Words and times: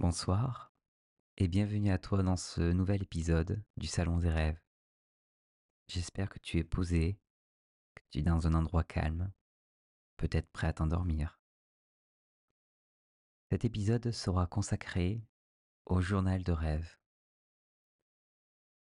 Bonsoir 0.00 0.72
et 1.38 1.48
bienvenue 1.48 1.90
à 1.90 1.98
toi 1.98 2.22
dans 2.22 2.36
ce 2.36 2.60
nouvel 2.60 3.02
épisode 3.02 3.64
du 3.76 3.88
Salon 3.88 4.18
des 4.18 4.30
rêves. 4.30 4.62
J'espère 5.88 6.28
que 6.28 6.38
tu 6.38 6.58
es 6.58 6.62
posé, 6.62 7.18
que 7.96 8.02
tu 8.12 8.18
es 8.20 8.22
dans 8.22 8.46
un 8.46 8.54
endroit 8.54 8.84
calme, 8.84 9.32
peut-être 10.16 10.48
prêt 10.52 10.68
à 10.68 10.72
t'endormir. 10.72 11.40
Cet 13.50 13.64
épisode 13.64 14.12
sera 14.12 14.46
consacré 14.46 15.26
au 15.84 16.00
journal 16.00 16.44
de 16.44 16.52
rêve. 16.52 16.96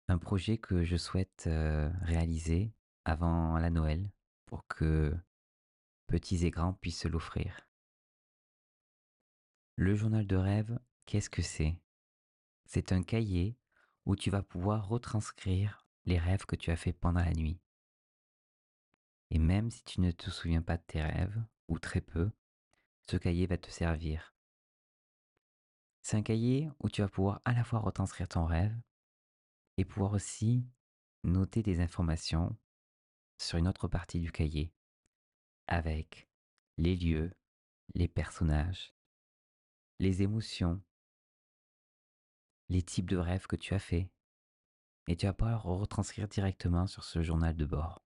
Un 0.09 0.19
projet 0.19 0.59
que 0.59 0.83
je 0.83 0.95
souhaite 0.95 1.45
euh, 1.47 1.89
réaliser 2.03 2.71
avant 3.03 3.57
la 3.57 3.71
Noël 3.71 4.11
pour 4.45 4.67
que 4.67 5.17
petits 6.05 6.45
et 6.45 6.51
grands 6.51 6.73
puissent 6.73 7.05
l'offrir. 7.05 7.67
Le 9.75 9.95
journal 9.95 10.27
de 10.27 10.35
rêve, 10.35 10.79
qu'est-ce 11.09 11.31
que 11.31 11.41
c'est? 11.41 11.75
C'est 12.65 12.91
un 12.91 13.01
cahier 13.01 13.57
où 14.05 14.15
tu 14.15 14.29
vas 14.29 14.43
pouvoir 14.43 14.87
retranscrire 14.87 15.87
les 16.05 16.19
rêves 16.19 16.45
que 16.45 16.55
tu 16.55 16.69
as 16.69 16.75
fait 16.75 16.93
pendant 16.93 17.21
la 17.21 17.33
nuit. 17.33 17.59
Et 19.31 19.39
même 19.39 19.71
si 19.71 19.83
tu 19.83 20.01
ne 20.01 20.11
te 20.11 20.29
souviens 20.29 20.61
pas 20.61 20.77
de 20.77 20.83
tes 20.85 21.01
rêves, 21.01 21.43
ou 21.67 21.79
très 21.79 22.01
peu, 22.01 22.29
ce 23.09 23.17
cahier 23.17 23.47
va 23.47 23.57
te 23.57 23.71
servir. 23.71 24.35
C'est 26.03 26.17
un 26.17 26.21
cahier 26.21 26.69
où 26.79 26.89
tu 26.89 27.01
vas 27.01 27.09
pouvoir 27.09 27.41
à 27.43 27.53
la 27.53 27.63
fois 27.63 27.79
retranscrire 27.79 28.27
ton 28.27 28.45
rêve 28.45 28.79
et 29.77 29.85
pouvoir 29.85 30.13
aussi 30.13 30.63
noter 31.23 31.63
des 31.63 31.79
informations 31.79 32.55
sur 33.39 33.57
une 33.57 33.67
autre 33.67 33.87
partie 33.87 34.19
du 34.19 34.31
cahier 34.31 34.71
avec 35.65 36.29
les 36.77 36.95
lieux, 36.95 37.33
les 37.95 38.07
personnages, 38.07 38.93
les 39.97 40.21
émotions, 40.21 40.83
les 42.69 42.81
types 42.83 43.09
de 43.09 43.17
rêves 43.17 43.47
que 43.47 43.55
tu 43.55 43.73
as 43.73 43.79
faits. 43.79 44.09
Et 45.07 45.15
tu 45.15 45.25
vas 45.25 45.33
pouvoir 45.33 45.63
retranscrire 45.63 46.27
directement 46.27 46.87
sur 46.87 47.03
ce 47.03 47.21
journal 47.21 47.55
de 47.55 47.65
bord. 47.65 48.03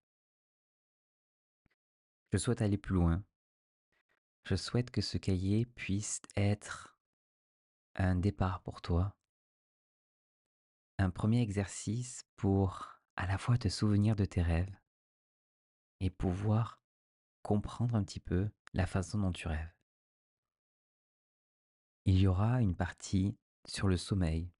Je 2.31 2.38
souhaite 2.38 2.61
aller 2.61 2.78
plus 2.78 2.95
loin. 2.95 3.23
Je 4.45 4.55
souhaite 4.55 4.89
que 4.89 5.02
ce 5.02 5.17
cahier 5.17 5.66
puisse 5.66 6.22
être 6.36 6.97
un 7.95 8.16
départ 8.16 8.61
pour 8.64 8.81
toi. 8.81 9.16
Un 10.98 11.09
premier 11.09 11.42
exercice 11.42 12.25
pour 12.38 13.00
à 13.16 13.27
la 13.27 13.38
fois 13.38 13.58
te 13.58 13.67
souvenir 13.67 14.16
de 14.16 14.25
tes 14.25 14.42
rêves 14.42 14.75
et 16.00 16.09
pouvoir 16.09 16.81
comprendre 17.44 17.95
un 17.95 18.03
petit 18.03 18.20
peu 18.20 18.50
la 18.73 18.88
façon 18.88 19.20
dont 19.20 19.31
tu 19.31 19.48
rêves. 19.48 19.73
Il 22.05 22.20
y 22.20 22.27
aura 22.27 22.61
une 22.61 22.75
partie 22.75 23.38
sur 23.66 23.88
le 23.88 23.97
sommeil. 23.97 24.52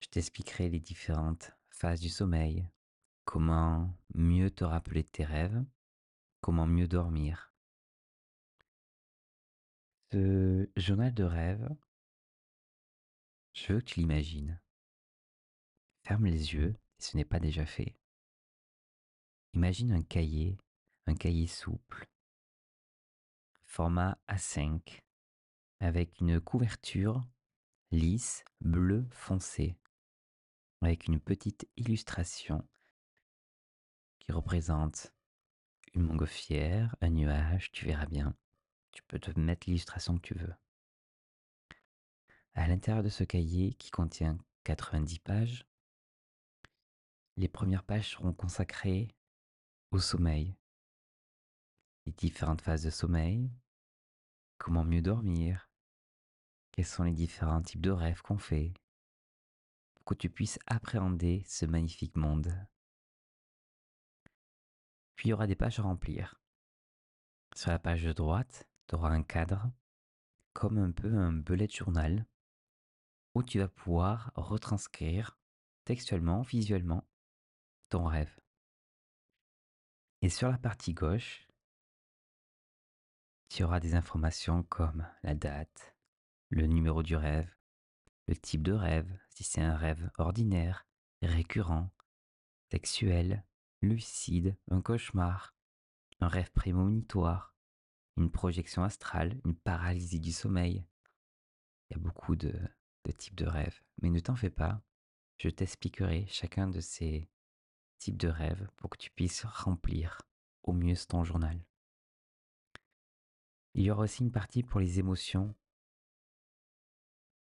Je 0.00 0.08
t'expliquerai 0.08 0.68
les 0.68 0.80
différentes 0.80 1.52
phases 1.70 2.00
du 2.00 2.08
sommeil, 2.08 2.68
comment 3.24 3.96
mieux 4.14 4.50
te 4.50 4.64
rappeler 4.64 5.02
de 5.02 5.08
tes 5.08 5.24
rêves, 5.24 5.64
comment 6.40 6.66
mieux 6.66 6.88
dormir. 6.88 7.52
Ce 10.12 10.68
journal 10.76 11.12
de 11.12 11.24
rêve, 11.24 11.68
je 13.52 13.72
veux 13.72 13.80
que 13.80 13.84
tu 13.86 14.00
l'imagines. 14.00 14.60
Ferme 16.04 16.26
les 16.26 16.54
yeux 16.54 16.76
ce 17.04 17.16
n'est 17.16 17.24
pas 17.24 17.38
déjà 17.38 17.66
fait. 17.66 17.94
Imagine 19.52 19.92
un 19.92 20.02
cahier, 20.02 20.56
un 21.06 21.14
cahier 21.14 21.46
souple, 21.46 22.08
format 23.64 24.18
A5, 24.26 25.02
avec 25.84 26.18
une 26.20 26.40
couverture 26.40 27.22
lisse, 27.90 28.42
bleu 28.62 29.06
foncé, 29.10 29.76
avec 30.80 31.06
une 31.08 31.20
petite 31.20 31.68
illustration 31.76 32.66
qui 34.18 34.32
représente 34.32 35.12
une 35.92 36.02
montgolfière, 36.02 36.96
un 37.02 37.10
nuage, 37.10 37.70
tu 37.70 37.84
verras 37.84 38.06
bien. 38.06 38.34
Tu 38.92 39.02
peux 39.02 39.18
te 39.18 39.38
mettre 39.38 39.66
l'illustration 39.66 40.16
que 40.16 40.22
tu 40.22 40.34
veux. 40.34 40.54
À 42.54 42.66
l'intérieur 42.66 43.02
de 43.02 43.10
ce 43.10 43.24
cahier 43.24 43.74
qui 43.74 43.90
contient 43.90 44.38
90 44.64 45.18
pages, 45.18 45.66
les 47.36 47.48
premières 47.48 47.84
pages 47.84 48.12
seront 48.12 48.32
consacrées 48.32 49.08
au 49.90 49.98
sommeil, 49.98 50.56
les 52.06 52.12
différentes 52.12 52.62
phases 52.62 52.84
de 52.84 52.90
sommeil, 52.90 53.50
comment 54.56 54.84
mieux 54.84 55.02
dormir, 55.02 55.68
quels 56.74 56.84
sont 56.84 57.04
les 57.04 57.12
différents 57.12 57.62
types 57.62 57.80
de 57.80 57.92
rêves 57.92 58.20
qu'on 58.22 58.36
fait, 58.36 58.74
pour 59.94 60.06
que 60.06 60.14
tu 60.14 60.28
puisses 60.28 60.58
appréhender 60.66 61.44
ce 61.46 61.66
magnifique 61.66 62.16
monde. 62.16 62.52
Puis 65.14 65.28
il 65.28 65.30
y 65.30 65.32
aura 65.32 65.46
des 65.46 65.54
pages 65.54 65.78
à 65.78 65.84
remplir. 65.84 66.40
Sur 67.54 67.70
la 67.70 67.78
page 67.78 68.02
de 68.02 68.12
droite, 68.12 68.68
tu 68.88 68.96
auras 68.96 69.10
un 69.10 69.22
cadre, 69.22 69.70
comme 70.52 70.78
un 70.78 70.90
peu 70.90 71.14
un 71.14 71.32
bullet 71.32 71.68
journal, 71.68 72.26
où 73.36 73.44
tu 73.44 73.60
vas 73.60 73.68
pouvoir 73.68 74.32
retranscrire 74.34 75.38
textuellement, 75.84 76.42
visuellement, 76.42 77.06
ton 77.88 78.06
rêve. 78.06 78.36
Et 80.22 80.28
sur 80.28 80.48
la 80.48 80.58
partie 80.58 80.92
gauche, 80.92 81.46
tu 83.48 83.62
auras 83.62 83.78
des 83.78 83.94
informations 83.94 84.64
comme 84.64 85.06
la 85.22 85.36
date, 85.36 85.93
le 86.54 86.68
numéro 86.68 87.02
du 87.02 87.16
rêve, 87.16 87.52
le 88.28 88.36
type 88.36 88.62
de 88.62 88.70
rêve, 88.70 89.10
si 89.28 89.42
c'est 89.42 89.60
un 89.60 89.74
rêve 89.74 90.08
ordinaire, 90.18 90.86
récurrent, 91.20 91.90
sexuel, 92.70 93.44
lucide, 93.82 94.56
un 94.70 94.80
cauchemar, 94.80 95.52
un 96.20 96.28
rêve 96.28 96.52
prémonitoire, 96.52 97.56
une 98.16 98.30
projection 98.30 98.84
astrale, 98.84 99.40
une 99.44 99.56
paralysie 99.56 100.20
du 100.20 100.30
sommeil. 100.30 100.86
Il 101.90 101.94
y 101.94 101.96
a 101.96 101.98
beaucoup 101.98 102.36
de, 102.36 102.54
types 103.18 103.34
de 103.34 103.46
rêves, 103.46 103.82
mais 104.00 104.10
ne 104.10 104.20
t'en 104.20 104.36
fais 104.36 104.48
pas, 104.48 104.80
je 105.38 105.48
t'expliquerai 105.48 106.24
chacun 106.28 106.68
de 106.68 106.78
ces 106.78 107.28
types 107.98 108.16
de 108.16 108.28
rêves 108.28 108.68
pour 108.76 108.90
que 108.90 108.98
tu 108.98 109.10
puisses 109.10 109.44
remplir 109.44 110.22
au 110.62 110.72
mieux 110.72 110.94
ton 111.08 111.24
journal. 111.24 111.66
Il 113.74 113.82
y 113.82 113.90
aura 113.90 114.04
aussi 114.04 114.22
une 114.22 114.30
partie 114.30 114.62
pour 114.62 114.78
les 114.78 115.00
émotions, 115.00 115.52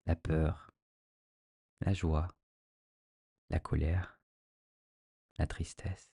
la 0.06 0.16
peur, 0.16 0.72
la 1.80 1.92
joie, 1.92 2.28
la 3.50 3.60
colère, 3.60 4.20
la 5.38 5.46
tristesse, 5.46 6.10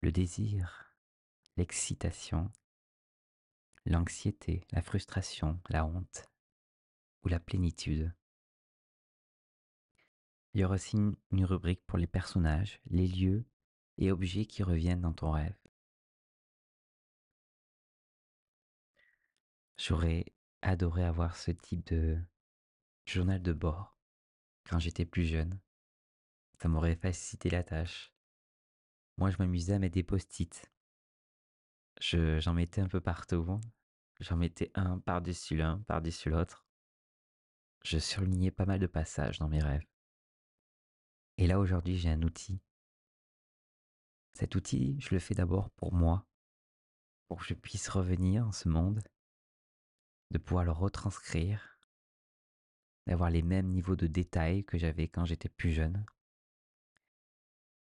le 0.00 0.10
désir, 0.10 0.94
l'excitation, 1.56 2.50
l'anxiété, 3.84 4.64
la 4.72 4.82
frustration, 4.82 5.60
la 5.68 5.84
honte 5.84 6.30
ou 7.22 7.28
la 7.28 7.40
plénitude. 7.40 8.14
Il 10.52 10.60
y 10.60 10.64
aura 10.64 10.74
aussi 10.74 10.96
une 10.96 11.44
rubrique 11.44 11.84
pour 11.86 11.98
les 11.98 12.06
personnages, 12.06 12.80
les 12.86 13.06
lieux 13.06 13.44
et 13.98 14.10
objets 14.10 14.46
qui 14.46 14.62
reviennent 14.62 15.02
dans 15.02 15.12
ton 15.12 15.30
rêve. 15.30 15.56
J'aurais 19.76 20.26
adoré 20.62 21.04
avoir 21.04 21.36
ce 21.36 21.50
type 21.50 21.86
de 21.86 22.18
journal 23.04 23.42
de 23.42 23.52
bord 23.52 23.98
quand 24.64 24.78
j'étais 24.78 25.06
plus 25.06 25.24
jeune. 25.24 25.58
Ça 26.60 26.68
m'aurait 26.68 26.96
facilité 26.96 27.50
la 27.50 27.62
tâche. 27.62 28.12
Moi, 29.16 29.30
je 29.30 29.38
m'amusais 29.38 29.74
à 29.74 29.78
mettre 29.78 29.94
des 29.94 30.02
post-it. 30.02 30.70
J'en 32.00 32.54
mettais 32.54 32.80
un 32.80 32.88
peu 32.88 33.00
partout. 33.00 33.60
J'en 34.20 34.36
mettais 34.36 34.70
un 34.74 34.98
par-dessus 34.98 35.56
l'un, 35.56 35.80
par-dessus 35.80 36.30
l'autre. 36.30 36.66
Je 37.82 37.98
surlignais 37.98 38.50
pas 38.50 38.66
mal 38.66 38.78
de 38.78 38.86
passages 38.86 39.38
dans 39.38 39.48
mes 39.48 39.62
rêves. 39.62 39.86
Et 41.38 41.46
là, 41.46 41.58
aujourd'hui, 41.58 41.96
j'ai 41.96 42.10
un 42.10 42.22
outil. 42.22 42.60
Cet 44.34 44.54
outil, 44.54 45.00
je 45.00 45.14
le 45.14 45.18
fais 45.18 45.34
d'abord 45.34 45.70
pour 45.70 45.94
moi, 45.94 46.26
pour 47.28 47.40
que 47.40 47.46
je 47.46 47.54
puisse 47.54 47.88
revenir 47.88 48.46
en 48.46 48.52
ce 48.52 48.68
monde 48.68 49.02
de 50.30 50.38
pouvoir 50.38 50.64
le 50.64 50.72
retranscrire, 50.72 51.78
d'avoir 53.06 53.30
les 53.30 53.42
mêmes 53.42 53.68
niveaux 53.68 53.96
de 53.96 54.06
détails 54.06 54.64
que 54.64 54.78
j'avais 54.78 55.08
quand 55.08 55.24
j'étais 55.24 55.48
plus 55.48 55.72
jeune. 55.72 56.04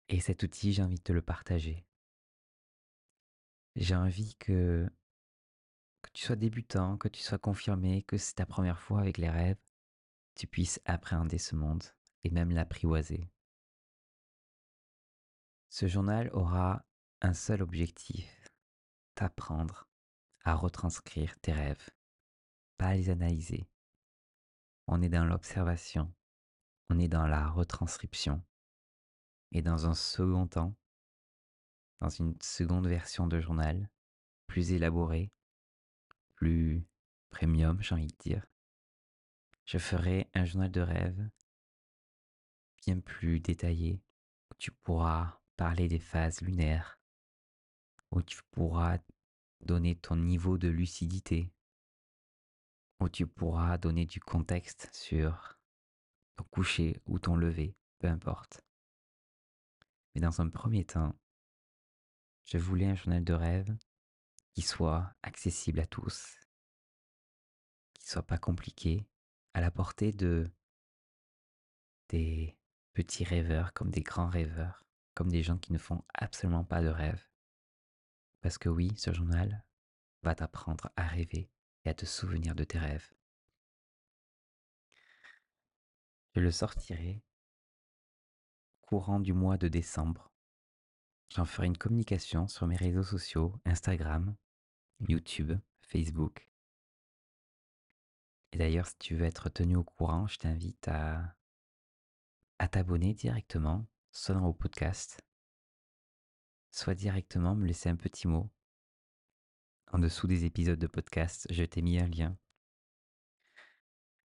Et 0.09 0.21
cet 0.21 0.43
outil, 0.43 0.73
j'ai 0.73 0.83
envie 0.83 0.97
de 0.97 1.03
te 1.03 1.13
le 1.13 1.23
partager. 1.23 1.87
J'ai 3.77 3.95
envie 3.95 4.35
que, 4.37 4.91
que 6.03 6.11
tu 6.13 6.25
sois 6.25 6.37
débutant, 6.37 6.97
que 6.97 7.09
tu 7.09 7.21
sois 7.23 7.39
confirmé, 7.39 8.03
que 8.03 8.17
c'est 8.17 8.35
ta 8.35 8.47
première 8.47 8.81
fois 8.81 9.01
avec 9.01 9.19
les 9.19 9.31
rêves, 9.31 9.61
tu 10.35 10.47
puisses 10.47 10.81
appréhender 10.85 11.39
ce 11.39 11.55
monde 11.55 11.85
et 12.25 12.31
même 12.31 12.51
l'apprivoiser. 12.51 13.31
Ce 15.69 15.87
journal 15.87 16.31
aura 16.33 16.85
un 17.21 17.35
seul 17.35 17.63
objectif, 17.63 18.51
t'apprendre 19.15 19.89
à 20.43 20.55
retranscrire 20.55 21.39
tes 21.41 21.53
rêves 21.53 21.91
pas 22.81 22.95
les 22.95 23.11
analyser. 23.11 23.69
On 24.87 25.03
est 25.03 25.11
dans 25.11 25.27
l'observation, 25.27 26.11
on 26.89 26.99
est 26.99 27.09
dans 27.09 27.27
la 27.27 27.47
retranscription. 27.47 28.43
Et 29.53 29.61
dans 29.61 29.87
un 29.87 29.93
second 29.93 30.47
temps, 30.47 30.75
dans 32.01 32.09
une 32.09 32.35
seconde 32.41 32.87
version 32.87 33.27
de 33.27 33.39
journal, 33.39 33.91
plus 34.47 34.73
élaborée, 34.73 35.31
plus 36.37 36.83
premium, 37.29 37.83
j'ai 37.83 37.95
envie 37.95 38.07
de 38.07 38.17
dire, 38.19 38.47
je 39.67 39.77
ferai 39.77 40.31
un 40.33 40.47
journal 40.47 40.71
de 40.71 40.81
rêve 40.81 41.29
bien 42.87 42.99
plus 42.99 43.41
détaillé, 43.41 44.01
où 44.51 44.55
tu 44.57 44.73
pourras 44.73 45.39
parler 45.59 45.87
des 45.87 46.01
phases 46.01 46.41
lunaires, 46.41 46.99
où 48.11 48.23
tu 48.23 48.41
pourras 48.53 48.97
donner 49.61 49.97
ton 49.97 50.17
niveau 50.17 50.57
de 50.57 50.69
lucidité, 50.69 51.53
où 53.01 53.09
tu 53.09 53.27
pourras 53.27 53.79
donner 53.79 54.07
du 54.07 54.21
contexte 54.21 54.91
sur 54.93 55.59
ton 56.37 56.45
coucher 56.45 57.01
ou 57.07 57.19
ton 57.19 57.35
lever, 57.35 57.75
peu 57.99 58.09
importe. 58.09 58.63
Mais 60.15 60.21
dans 60.21 60.41
un 60.41 60.49
premier 60.49 60.85
temps, 60.85 61.15
je 62.45 62.59
voulais 62.59 62.87
un 62.87 62.95
journal 62.95 63.25
de 63.25 63.33
rêve 63.33 63.77
qui 64.53 64.63
soit 64.63 65.15
accessible 65.23 65.81
à 65.81 65.87
tous, 65.87 66.37
qui 67.95 68.07
soit 68.07 68.27
pas 68.27 68.39
compliqué, 68.39 69.07
à 69.55 69.61
la 69.61 69.71
portée 69.71 70.13
de 70.13 70.51
des 72.09 72.59
petits 72.93 73.25
rêveurs 73.25 73.73
comme 73.73 73.91
des 73.91 74.03
grands 74.03 74.29
rêveurs, 74.29 74.85
comme 75.15 75.31
des 75.31 75.43
gens 75.43 75.59
qui 75.59 75.73
ne 75.73 75.79
font 75.79 76.03
absolument 76.13 76.65
pas 76.65 76.83
de 76.83 76.89
rêve. 76.89 77.25
Parce 78.41 78.59
que 78.59 78.69
oui, 78.69 78.93
ce 78.97 79.13
journal 79.13 79.65
va 80.23 80.35
t'apprendre 80.35 80.91
à 80.97 81.07
rêver 81.07 81.51
et 81.85 81.91
à 81.91 81.95
te 81.95 82.07
souvenir 82.07 82.55
de 82.55 82.65
tes 82.65 82.79
rêves. 82.79 83.13
Je 86.35 86.41
le 86.41 86.51
sortirai 86.51 87.23
courant 88.83 89.21
du 89.21 89.33
mois 89.33 89.57
de 89.57 89.69
décembre. 89.69 90.33
J'en 91.29 91.45
ferai 91.45 91.69
une 91.69 91.79
communication 91.79 92.49
sur 92.49 92.67
mes 92.67 92.77
réseaux 92.77 93.05
sociaux, 93.05 93.55
Instagram, 93.65 94.35
YouTube, 95.09 95.53
Facebook. 95.81 96.49
Et 98.53 98.59
d'ailleurs, 98.59 98.89
si 98.89 98.99
tu 98.99 99.15
veux 99.15 99.27
être 99.27 99.49
tenu 99.49 99.77
au 99.77 99.85
courant, 99.85 100.27
je 100.27 100.39
t'invite 100.39 100.89
à, 100.89 101.37
à 102.59 102.67
t'abonner 102.67 103.15
directement, 103.15 103.87
soit 104.11 104.35
dans 104.35 104.41
vos 104.41 104.53
podcasts, 104.53 105.21
soit 106.73 106.97
directement 106.97 107.55
me 107.55 107.67
laisser 107.67 107.89
un 107.89 107.97
petit 107.97 108.27
mot. 108.27 108.51
En 109.93 109.99
dessous 109.99 110.29
des 110.29 110.45
épisodes 110.45 110.79
de 110.79 110.87
podcast, 110.87 111.49
je 111.51 111.65
t'ai 111.65 111.83
mis 111.83 111.99
un 111.99 112.07
lien. 112.07 112.37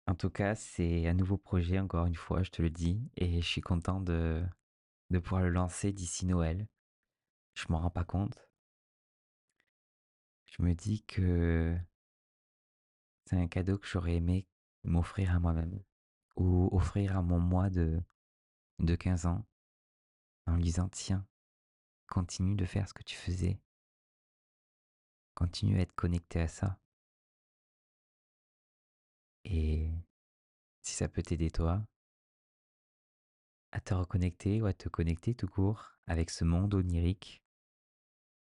En 0.07 0.15
tout 0.15 0.29
cas, 0.29 0.55
c'est 0.55 1.07
un 1.07 1.13
nouveau 1.13 1.37
projet, 1.37 1.79
encore 1.79 2.05
une 2.05 2.15
fois, 2.15 2.43
je 2.43 2.51
te 2.51 2.61
le 2.61 2.69
dis, 2.69 3.09
et 3.15 3.41
je 3.41 3.47
suis 3.47 3.61
content 3.61 4.01
de, 4.01 4.43
de 5.09 5.19
pouvoir 5.19 5.41
le 5.41 5.49
lancer 5.49 5.93
d'ici 5.93 6.25
Noël. 6.25 6.67
Je 7.53 7.65
m'en 7.69 7.79
rends 7.79 7.89
pas 7.89 8.03
compte. 8.03 8.45
Je 10.47 10.61
me 10.61 10.75
dis 10.75 11.01
que 11.03 11.77
c'est 13.25 13.37
un 13.37 13.47
cadeau 13.47 13.77
que 13.77 13.87
j'aurais 13.87 14.15
aimé 14.15 14.45
m'offrir 14.83 15.33
à 15.33 15.39
moi-même 15.39 15.81
ou 16.35 16.67
offrir 16.75 17.15
à 17.15 17.21
mon 17.21 17.39
moi 17.39 17.69
de, 17.69 18.01
de 18.79 18.95
15 18.95 19.27
ans 19.27 19.45
en 20.45 20.55
lui 20.55 20.63
disant 20.63 20.89
tiens, 20.89 21.25
continue 22.07 22.55
de 22.55 22.65
faire 22.65 22.89
ce 22.89 22.93
que 22.93 23.03
tu 23.03 23.15
faisais. 23.15 23.61
Continue 25.35 25.79
à 25.79 25.81
être 25.81 25.95
connecté 25.95 26.39
à 26.41 26.47
ça. 26.47 26.79
Et 29.45 29.89
si 30.81 30.93
ça 30.93 31.07
peut 31.07 31.21
t'aider 31.21 31.51
toi 31.51 31.85
à 33.71 33.79
te 33.79 33.93
reconnecter 33.93 34.61
ou 34.61 34.67
à 34.67 34.73
te 34.73 34.87
connecter 34.87 35.33
tout 35.33 35.47
court 35.47 35.97
avec 36.07 36.29
ce 36.29 36.43
monde 36.43 36.73
onirique, 36.75 37.43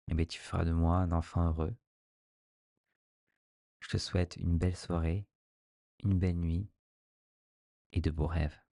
eh 0.07 0.13
bien 0.13 0.25
tu 0.25 0.39
feras 0.39 0.65
de 0.65 0.71
moi 0.71 0.97
un 0.97 1.11
enfant 1.11 1.47
heureux. 1.47 1.75
Je 3.79 3.89
te 3.89 3.97
souhaite 3.97 4.35
une 4.37 4.57
belle 4.57 4.75
soirée, 4.75 5.27
une 6.03 6.17
belle 6.17 6.37
nuit 6.37 6.69
et 7.91 8.01
de 8.01 8.11
beaux 8.11 8.27
rêves. 8.27 8.64